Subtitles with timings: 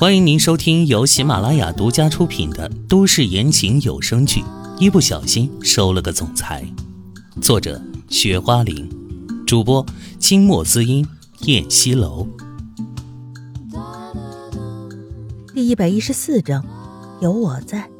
[0.00, 4.40] 欢迎您收听由喜马拉雅独家出品的都市言情有声剧
[4.78, 6.64] 《一不小心收了个总裁》，
[7.42, 8.88] 作者：雪花玲，
[9.44, 9.84] 主播：
[10.20, 11.04] 清墨滋音、
[11.40, 12.28] 燕西楼。
[15.52, 16.64] 第一百一十四章，
[17.20, 17.90] 有我在。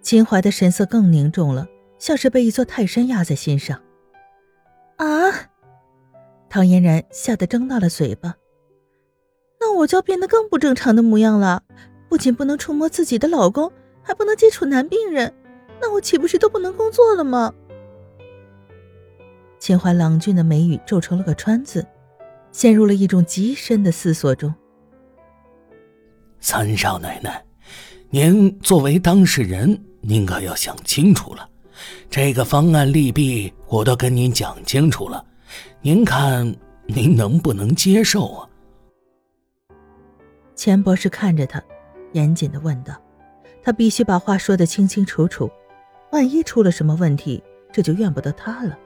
[0.00, 1.66] 秦淮的神色更凝重了。
[2.04, 3.80] 像是被一座泰山压在心上。
[4.98, 5.06] 啊！
[6.50, 8.34] 唐嫣然吓得张大了嘴巴。
[9.58, 11.62] 那我就要变得更不正常的模样了，
[12.10, 13.72] 不仅不能触摸自己的老公，
[14.02, 15.32] 还不能接触男病人，
[15.80, 17.54] 那我岂不是都不能工作了吗？
[19.58, 21.86] 秦淮郎俊的眉宇皱成了个川字，
[22.52, 24.54] 陷入了一种极深的思索中。
[26.38, 27.42] 三少奶奶，
[28.10, 31.48] 您作为当事人，您可要想清楚了。
[32.10, 35.24] 这个方案利弊我都跟您讲清楚了，
[35.80, 36.54] 您看
[36.86, 38.48] 您能不能接受啊？
[40.54, 41.62] 钱博士看着他，
[42.12, 42.94] 严谨的问道
[43.62, 45.50] ：“他必须把话说得清清楚楚，
[46.12, 48.78] 万一出了什么问题，这就怨不得他了。”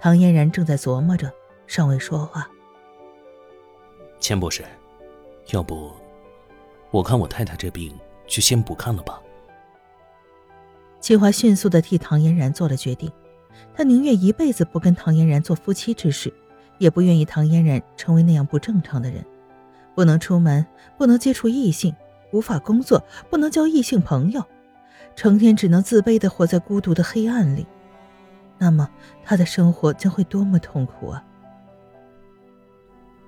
[0.00, 1.32] 唐嫣然正在琢磨着，
[1.66, 2.48] 尚未说话。
[4.18, 4.64] 钱博士，
[5.52, 5.92] 要不
[6.90, 7.92] 我看我太太这病
[8.26, 9.20] 就先不看了吧。
[11.04, 13.12] 秦淮迅速的替唐嫣然做了决定，
[13.74, 16.32] 他宁愿一辈子不跟唐嫣然做夫妻之事，
[16.78, 19.22] 也不愿意唐嫣然成为那样不正常的人，
[19.94, 20.64] 不能出门，
[20.96, 21.94] 不能接触异性，
[22.32, 24.42] 无法工作，不能交异性朋友，
[25.14, 27.66] 成天只能自卑的活在孤独的黑暗里，
[28.56, 28.88] 那么
[29.22, 31.22] 他的生活将会多么痛苦啊！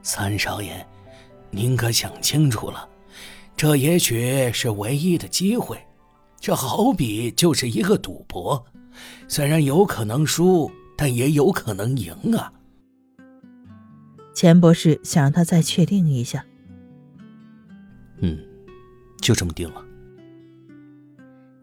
[0.00, 0.86] 三少爷，
[1.50, 2.88] 您可想清楚了，
[3.54, 5.78] 这也许是唯一的机会。
[6.40, 8.64] 这好比就是一个赌博，
[9.26, 12.52] 虽然有可能输，但也有可能赢啊。
[14.34, 16.44] 钱博士想让他再确定一下。
[18.20, 18.38] 嗯，
[19.20, 19.84] 就这么定了。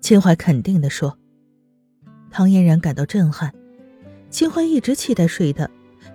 [0.02, 1.18] 秦淮肯定的说。
[2.30, 3.53] 唐嫣然感到震撼，
[4.30, 5.69] 秦淮一直期待睡他，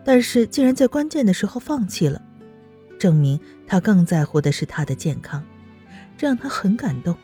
[0.05, 2.21] 但是竟然在关键的时候放弃了，
[2.99, 5.43] 证明他更在乎的是他的健康，
[6.19, 7.17] 这让他很感动。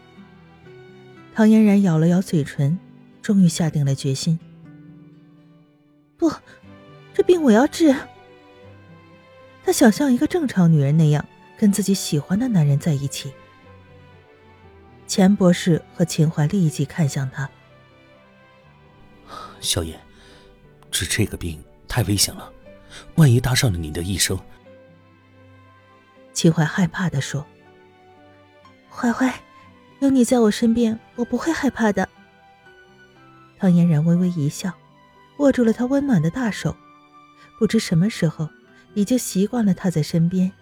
[1.36, 2.78] 唐嫣然咬了咬嘴唇，
[3.20, 4.40] 终于下定了决心。
[6.16, 6.32] 不，
[7.12, 7.94] 这病我要治。
[9.62, 11.22] 她想像一个正常女人那样，
[11.58, 13.30] 跟自己喜欢的男人在一起。
[15.06, 17.46] 钱博士和秦淮立即看向他。
[19.60, 19.94] 小野，
[20.90, 22.50] 治这个病太危险了，
[23.16, 24.40] 万一搭上了你的一生。
[26.32, 27.46] 秦淮害怕的说
[28.88, 29.30] ：“怀怀。”
[30.00, 32.08] 有你在我身边，我不会害怕的。
[33.58, 34.72] 唐嫣然微微一笑，
[35.38, 36.76] 握住了他温暖的大手。
[37.58, 38.46] 不知什么时候，
[38.92, 40.52] 已经习惯了他在身边，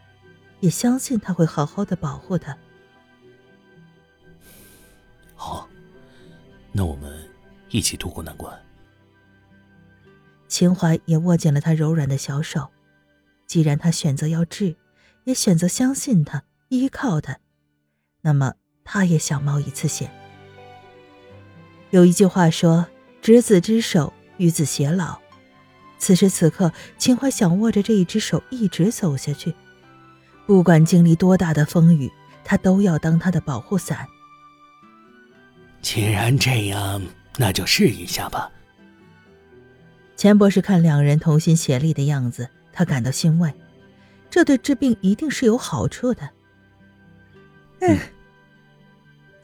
[0.61, 2.57] 也相信他会好好的保护他。
[5.35, 5.69] 好，
[6.71, 7.29] 那我们
[7.71, 8.57] 一起度过难关。
[10.47, 12.71] 秦淮也握紧了他柔软的小手。
[13.49, 14.77] 既然他选择要治，
[15.25, 17.41] 也选择相信他，依靠他，
[18.21, 18.55] 那么。
[18.85, 20.11] 他也想冒一次险。
[21.91, 22.87] 有一句话说
[23.23, 25.19] ：“执子之手，与子偕老。”
[25.99, 29.55] 此时此刻，秦淮想握着这一只手一直走下去，
[30.47, 32.11] 不管经历多大的风雨，
[32.45, 34.07] 他都要当他的保护伞。
[35.81, 37.01] 既然这样，
[37.39, 38.51] 那就试一下吧。
[40.17, 43.55] 钱博士看两人同心协力的样子，他感到欣慰，
[44.29, 46.29] 这对治病一定是有好处的。
[47.81, 47.99] 嗯。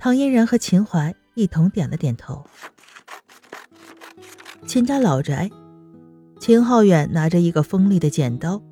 [0.03, 2.43] 唐嫣然和秦淮一同点了点头。
[4.67, 5.51] 秦家老宅，
[6.39, 8.63] 秦浩远拿着一个锋利的剪刀，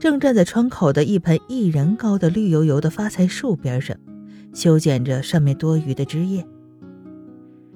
[0.00, 3.96] 正站在窗口的一盆一人高的绿油油的发财树边上，
[4.52, 6.44] 修剪着上面多余的枝叶。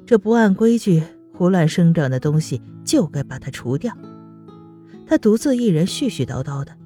[0.05, 1.01] 这不按规矩
[1.33, 3.97] 胡乱生长的东西，就该把它除掉。
[5.07, 6.77] 他独自一人絮絮叨叨的。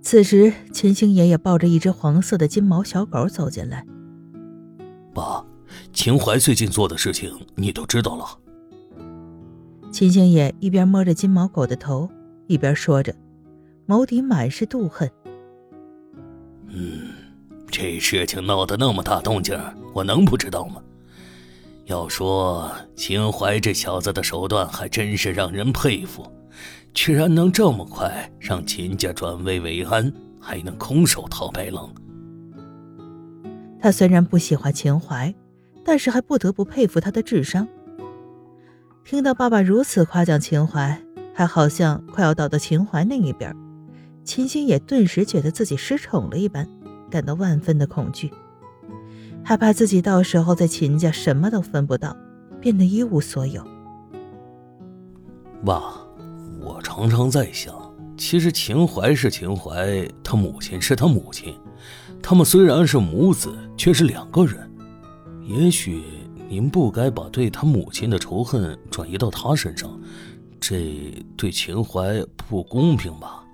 [0.00, 3.84] 此时，秦星爷爷抱着一只黄色的金毛小狗走进来。
[5.18, 5.44] 爸，
[5.92, 8.24] 秦淮最近做的事情你都知道了。
[9.90, 12.08] 秦星野一边摸着金毛狗的头，
[12.46, 13.12] 一边说着，
[13.88, 15.10] 眸底满是妒恨。
[16.68, 17.08] 嗯，
[17.68, 19.58] 这事情闹得那么大动静，
[19.92, 20.80] 我能不知道吗？
[21.86, 26.30] 要说秦淮这小子的手段还真是让人佩服，
[26.94, 31.92] 居然能这么快让秦家转危为安，还能空手套白狼。
[33.80, 35.34] 他虽然不喜欢秦淮，
[35.84, 37.66] 但是还不得不佩服他的智商。
[39.04, 41.00] 听到爸爸如此夸奖秦淮，
[41.32, 43.54] 还好像快要倒到秦淮那一边，
[44.24, 46.68] 秦星也顿时觉得自己失宠了一般，
[47.10, 48.30] 感到万分的恐惧，
[49.42, 52.14] 害怕自己到时候在秦家什么都分不到，
[52.60, 53.64] 变得一无所有。
[55.64, 55.94] 爸，
[56.60, 57.74] 我常常在想，
[58.16, 61.58] 其实秦淮是秦淮，他母亲是他母亲，
[62.22, 64.70] 他们虽然是母子，却是两个人。
[65.46, 66.02] 也许
[66.50, 69.98] 您不该把对他母亲的仇恨转移到他身上，
[70.60, 73.44] 这对秦淮不公平吧？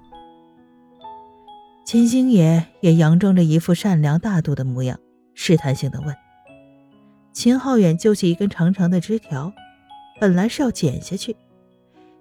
[1.85, 4.99] 秦星爷也佯装着一副善良大度的模样，
[5.35, 6.17] 试探性的问。
[7.33, 9.53] 秦浩远揪起一根长长的枝条，
[10.21, 11.37] 本来是要剪下去。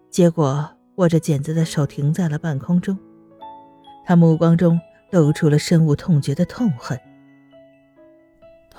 [0.09, 2.97] 结果，握着剪子的手停在了半空中，
[4.05, 4.79] 他目光中
[5.11, 6.99] 露出了深恶痛绝的痛恨。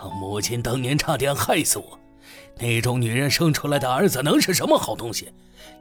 [0.05, 1.99] 他母亲当年差点害死我，
[2.59, 5.33] 那种女人生出来的儿子能是什么好东西？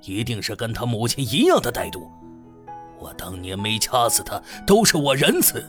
[0.04, 2.10] 一定是跟他母亲一样的歹毒。
[2.98, 5.62] 我当年没掐死他，都是我仁慈。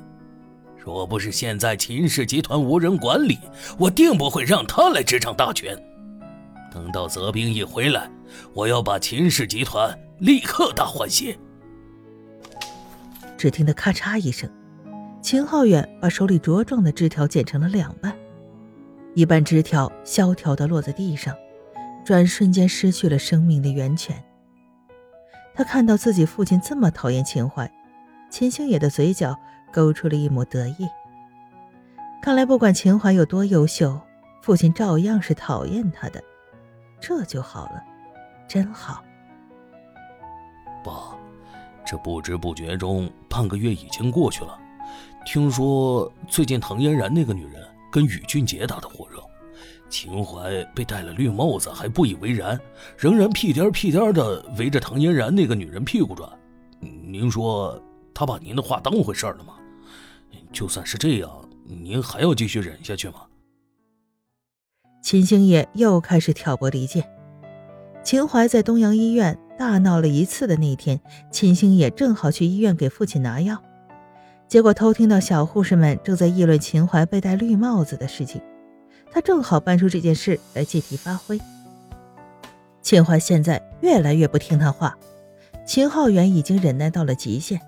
[0.79, 3.41] 若不是现在秦氏集团无人管理，
[3.77, 5.77] 我定不会让他来执掌大权。
[6.71, 8.09] 等到泽兵一回来，
[8.53, 11.37] 我要把秦氏集团立刻大换血。
[13.37, 14.49] 只听得咔嚓一声，
[15.21, 18.17] 秦浩远把手里茁壮的枝条剪成了两半，
[19.15, 21.35] 一半枝条萧条的落在地上，
[22.05, 24.23] 转瞬间失去了生命的源泉。
[25.55, 27.71] 他看到自己父亲这么讨厌秦淮，
[28.29, 29.37] 秦星野的嘴角
[29.73, 30.89] 勾出了一抹得意。
[32.21, 34.01] 看来不管秦淮有多优秀，
[34.43, 36.21] 父亲照样是讨厌他的。
[37.01, 37.85] 这就好了，
[38.49, 39.05] 真好。
[40.83, 41.17] 爸，
[41.87, 44.59] 这不知不觉中半个月已经过去了。
[45.25, 47.63] 听说最近唐嫣然那个女人
[47.95, 49.23] 跟宇俊杰打得火热，
[49.89, 52.61] 秦淮被戴了绿帽子还不以为然，
[52.99, 56.29] 仍然屁颠屁颠的围着唐嫣然那个女人屁股转。
[56.81, 57.81] 您说
[58.13, 59.55] 他把您的话当回事了吗？
[60.53, 61.31] 就算是这样，
[61.65, 63.27] 您还要继续忍下去吗？
[65.01, 67.09] 秦星野又开始挑拨离间。
[68.03, 71.01] 秦淮在东阳医院大闹了一次的那天，
[71.31, 73.63] 秦星野正好去医院给父亲拿药，
[74.47, 78.41] 结果偷听到小护士们正在议论秦淮被戴绿帽子的事情，
[79.11, 81.41] 他正好搬出这件事来借题发挥。
[82.81, 84.97] 秦淮现在越来越不听他话，
[85.67, 87.61] 秦浩远已经忍耐到了极限。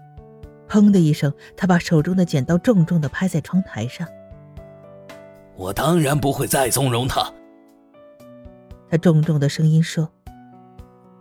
[0.68, 4.06] 砰的一声，他把手中的剪刀重重的拍在窗台上。
[5.56, 7.32] 我当然不会再纵容他。
[8.90, 10.08] 他重重的声音说：“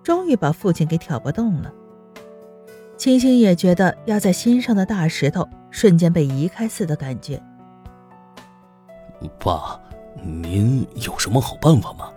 [0.03, 1.71] 终于把父亲给挑拨动了。”
[2.97, 7.41] 青青也觉得压在心上的大石头瞬间被移开似的感觉。
[9.39, 9.79] 爸，
[10.23, 12.09] 您有什么好办法吗？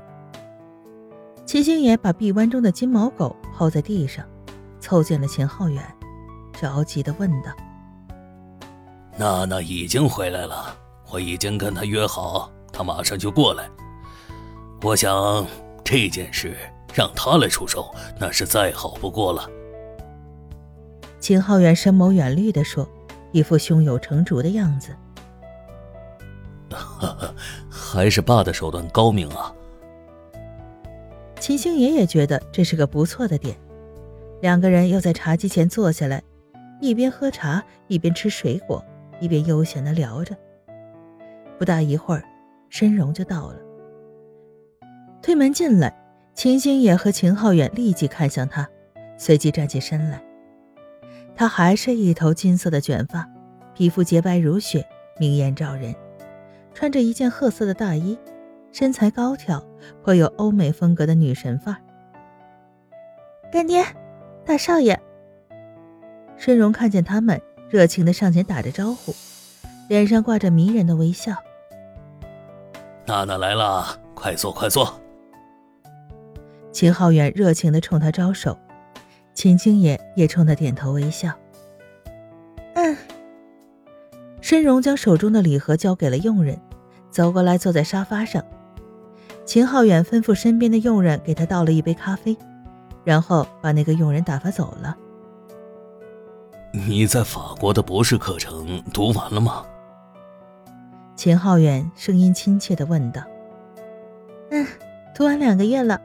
[1.45, 4.25] 秦星野把臂弯中的金毛狗抛在地上，
[4.81, 5.83] 凑近了秦浩远，
[6.61, 7.51] 着急的问道
[9.17, 10.77] ：“娜娜已经回来了。”
[11.11, 13.67] 我已经跟他约好，他马上就过来。
[14.83, 15.47] 我想
[15.83, 16.55] 这件事
[16.93, 19.49] 让他来出手，那是再好不过了。
[21.21, 22.89] 秦浩远深谋远虑地说，
[23.33, 24.95] 一副胸有成竹的样子。
[27.69, 29.55] 还是爸的手段高明啊！
[31.41, 33.57] 秦星爷也觉得这是个不错的点。
[34.41, 36.23] 两个人又在茶几前坐下来，
[36.81, 38.85] 一边喝茶，一边吃水果，
[39.21, 40.37] 一边悠闲的聊着。
[41.59, 42.23] 不大一会儿，
[42.69, 43.57] 申荣就到了。
[45.23, 45.93] 推门进来，
[46.35, 48.69] 秦星野和秦浩远立即看向他，
[49.17, 50.23] 随即站起身来。
[51.39, 53.25] 他还是一头金色的卷发，
[53.73, 54.85] 皮肤洁白如雪，
[55.21, 55.95] 明艳照人，
[56.75, 58.19] 穿着一件褐色的大衣，
[58.73, 59.65] 身材高挑，
[60.03, 61.81] 颇有欧美风格的女神范儿。
[63.53, 63.85] 干爹，
[64.45, 65.01] 大少爷。
[66.37, 67.41] 申荣看见他们，
[67.71, 69.15] 热情的上前打着招呼，
[69.89, 71.37] 脸上挂着迷人的微笑。
[73.07, 75.01] 娜娜来了，快坐，快坐。
[76.73, 78.59] 秦浩远热情的冲他招手，
[79.39, 81.33] 秦青野也冲他点头微笑。
[82.75, 82.97] 嗯。
[84.41, 86.61] 申荣将手中的礼盒交给了佣人，
[87.09, 88.43] 走过来坐在沙发上。
[89.45, 92.37] 秦浩远吩咐身边的佣人给他倒了一杯咖啡，
[93.05, 94.97] 然后把那个佣人打发走了。
[96.73, 99.65] 你在法国的博士课程读完了吗？
[101.15, 103.23] 秦浩远声音亲切的问道
[104.51, 104.67] ：“嗯，
[105.15, 106.01] 读完两个月了。”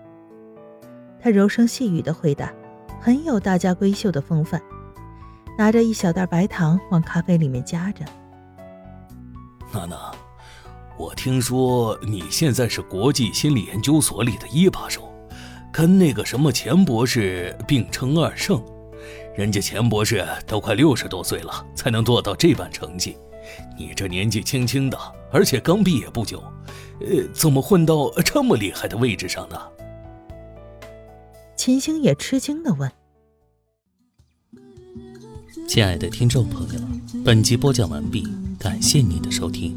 [1.20, 2.54] 他柔声细语的回答，
[3.04, 4.62] 很有大家闺秀的风范，
[5.58, 8.06] 拿着一小袋白糖往咖啡里面加着。
[9.74, 10.10] 娜娜，
[10.98, 15.14] 我听说你现在是国际心理研究所里的一把手，
[15.70, 18.64] 跟那个什么钱博士并称二圣。
[19.36, 23.18] 人家钱博士都快六十多岁了，才能做到这般成绩。
[23.78, 24.98] 你这年纪轻轻的，
[25.30, 26.42] 而且刚毕业不久，
[27.02, 29.60] 呃，怎么混到这么厉害的位置上呢？
[31.56, 32.92] 秦星也吃惊的问
[35.68, 36.82] ：“亲爱的听众朋友，
[37.24, 38.28] 本集播讲完毕，
[38.60, 39.76] 感谢您的收听。”